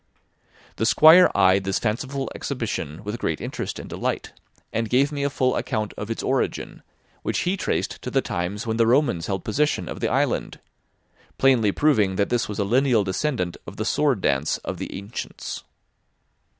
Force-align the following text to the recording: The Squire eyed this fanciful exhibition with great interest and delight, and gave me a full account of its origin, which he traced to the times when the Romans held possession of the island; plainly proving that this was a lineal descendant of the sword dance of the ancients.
The 0.77 0.85
Squire 0.87 1.29
eyed 1.35 1.63
this 1.63 1.77
fanciful 1.77 2.27
exhibition 2.33 3.03
with 3.03 3.19
great 3.19 3.39
interest 3.39 3.77
and 3.77 3.87
delight, 3.87 4.33
and 4.73 4.89
gave 4.89 5.11
me 5.11 5.21
a 5.23 5.29
full 5.29 5.55
account 5.55 5.93
of 5.95 6.09
its 6.09 6.23
origin, 6.23 6.81
which 7.21 7.41
he 7.41 7.55
traced 7.55 8.01
to 8.01 8.09
the 8.09 8.19
times 8.19 8.65
when 8.65 8.77
the 8.77 8.87
Romans 8.87 9.27
held 9.27 9.43
possession 9.43 9.87
of 9.87 9.99
the 9.99 10.09
island; 10.09 10.59
plainly 11.37 11.71
proving 11.71 12.15
that 12.15 12.29
this 12.29 12.49
was 12.49 12.57
a 12.57 12.65
lineal 12.65 13.03
descendant 13.03 13.57
of 13.67 13.77
the 13.77 13.85
sword 13.85 14.21
dance 14.21 14.57
of 14.65 14.79
the 14.79 14.91
ancients. 14.97 15.63